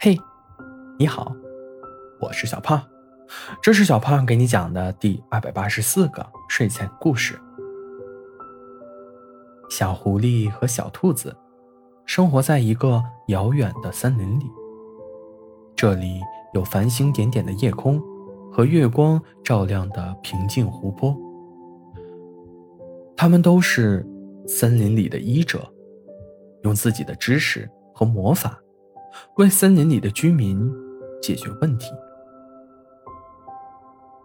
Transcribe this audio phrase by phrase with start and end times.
[0.00, 0.16] 嘿，
[0.96, 1.34] 你好，
[2.20, 2.80] 我是小胖，
[3.60, 7.36] 这是小胖给你讲的第二百八十四个睡前故事。
[9.68, 11.36] 小狐狸和小兔子
[12.06, 14.48] 生活在一个遥远的森林里，
[15.74, 16.20] 这里
[16.54, 18.00] 有繁星点点的夜空
[18.52, 21.12] 和月光照亮的平静湖泊。
[23.16, 24.06] 他们都是
[24.46, 25.68] 森林里的医者，
[26.62, 28.56] 用自己的知识和魔法。
[29.36, 30.70] 为森林里的居民
[31.20, 31.90] 解决问题。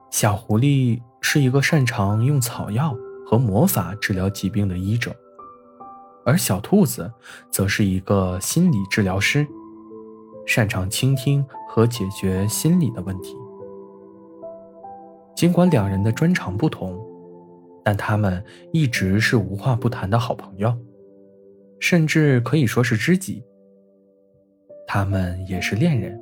[0.09, 5.15] 小狐狸是一个擅长用草药和魔法治疗疾病的医者，
[6.25, 7.11] 而小兔子
[7.49, 9.47] 则是一个心理治疗师，
[10.45, 13.35] 擅长倾听和解决心理的问题。
[15.35, 16.95] 尽管两人的专长不同，
[17.83, 20.71] 但他们一直是无话不谈的好朋友，
[21.79, 23.43] 甚至可以说是知己。
[24.95, 26.21] 他们也是恋人，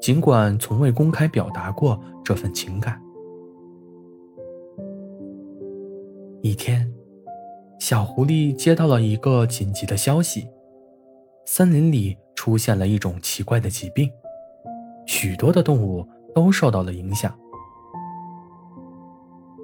[0.00, 3.00] 尽管从未公开表达过这份情感。
[6.40, 6.92] 一天，
[7.78, 10.48] 小狐狸接到了一个紧急的消息：
[11.46, 14.10] 森林里出现了一种奇怪的疾病，
[15.06, 16.04] 许多的动物
[16.34, 17.32] 都受到了影响。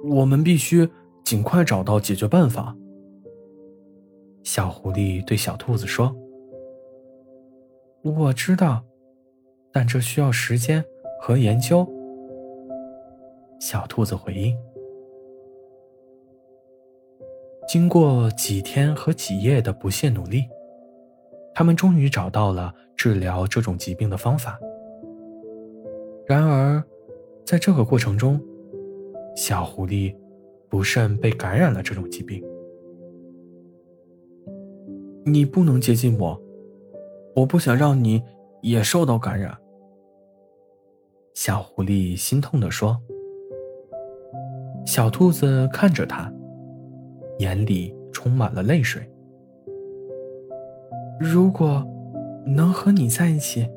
[0.05, 0.89] 我们必须
[1.25, 2.73] 尽快找到解决办法。
[4.41, 6.15] 小狐狸对小兔子说。
[8.01, 8.83] 我知道，
[9.73, 10.83] 但这需要时间
[11.19, 11.87] 和研究。
[13.59, 14.57] 小兔子回应。
[17.67, 20.45] 经过几天和几夜的不懈努力，
[21.53, 24.57] 他们终于找到了治疗这种疾病的方法。
[26.25, 26.81] 然而，
[27.45, 28.41] 在这个过程中，
[29.35, 30.15] 小狐狸
[30.69, 32.41] 不慎被感染了这种疾病。
[35.25, 36.41] 你不能接近我。
[37.39, 38.21] 我不想让你
[38.61, 39.57] 也受到感染。”
[41.33, 42.99] 小狐狸心痛地说。
[44.85, 46.33] 小兔子看着他，
[47.37, 49.07] 眼里充满了泪水。
[51.19, 51.85] 如果
[52.45, 53.69] 能和你在一起，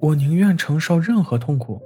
[0.00, 1.80] 我宁愿承受任何痛苦。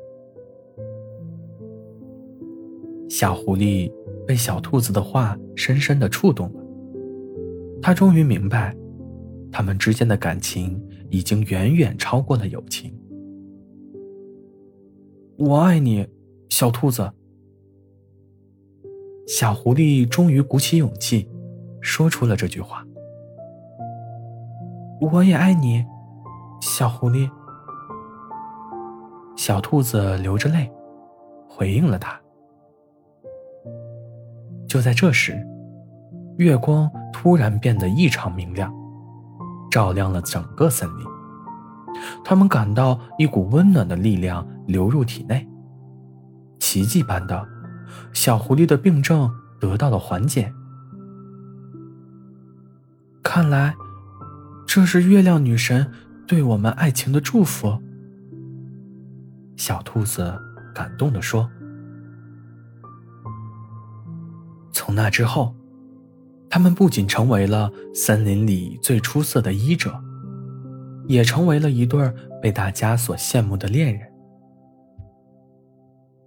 [3.08, 3.92] 小狐狸
[4.26, 6.60] 被小兔子的话深深的触动了，
[7.80, 8.74] 他终于明白。
[9.50, 12.92] 他们之间的感情已经远远超过了友情。
[15.38, 16.06] 我爱你，
[16.48, 17.10] 小兔子。
[19.26, 21.28] 小狐狸终于鼓起勇气，
[21.80, 22.84] 说出了这句话。
[25.00, 25.84] 我也爱你，
[26.60, 27.30] 小狐狸。
[29.36, 30.70] 小兔子流着泪，
[31.48, 32.20] 回应了他。
[34.66, 35.46] 就在这时，
[36.38, 38.74] 月光突然变得异常明亮。
[39.70, 41.06] 照亮了整个森林，
[42.24, 45.46] 他们感到一股温暖的力量流入体内。
[46.58, 47.46] 奇迹般的，
[48.12, 49.30] 小狐狸的病症
[49.60, 50.52] 得到了缓解。
[53.22, 53.76] 看来，
[54.66, 55.90] 这是月亮女神
[56.26, 57.80] 对我们爱情的祝福。
[59.56, 60.40] 小兔子
[60.74, 61.50] 感动地说
[64.72, 65.54] ：“从那之后。”
[66.50, 69.94] 他们不仅成为了森林里最出色的医者，
[71.06, 74.08] 也成为了一对被大家所羡慕的恋人。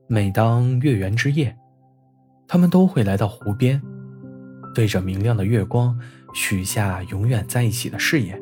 [0.08, 1.58] 每当月圆之夜，
[2.48, 3.82] 他们都会来到湖边，
[4.76, 5.98] 对着明亮的月光
[6.34, 8.40] 许下永远在一起的誓言。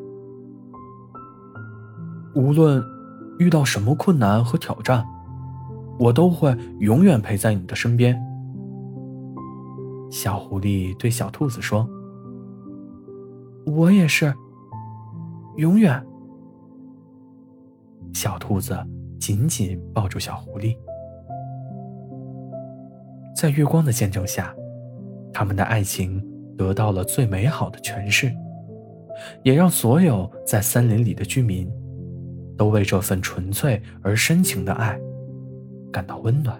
[2.35, 2.84] 无论
[3.38, 5.06] 遇到什么困难和挑战，
[5.97, 8.19] 我都会永远陪在你的身边。
[10.09, 11.87] 小狐狸对小兔子说
[13.65, 14.33] ：“我也是，
[15.57, 16.03] 永远。”
[18.13, 18.75] 小兔子
[19.19, 20.75] 紧紧抱住小狐狸，
[23.35, 24.53] 在月光的见证下，
[25.31, 26.21] 他们的爱情
[26.57, 28.33] 得到了最美好的诠释，
[29.43, 31.71] 也让所有在森林里的居民
[32.57, 35.00] 都为这份纯粹而深情的爱
[35.91, 36.59] 感到温暖。